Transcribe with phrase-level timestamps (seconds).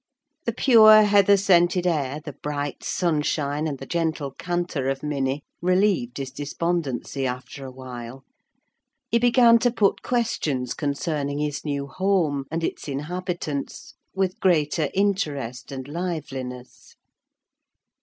[0.45, 6.17] The pure heather scented air, the bright sunshine, and the gentle canter of Minny, relieved
[6.17, 8.23] his despondency after a while.
[9.11, 15.71] He began to put questions concerning his new home, and its inhabitants, with greater interest
[15.71, 16.95] and liveliness.